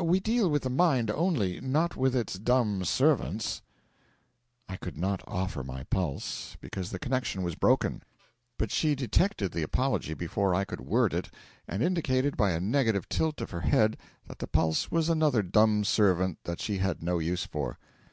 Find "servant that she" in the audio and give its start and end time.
15.82-16.78